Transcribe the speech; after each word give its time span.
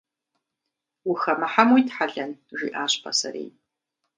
«Ухэмыхьэм 1.09 1.69
уитхьэлэн?»– 1.71 2.31
жиӏащ 2.57 2.93
пасарейм. 3.01 3.53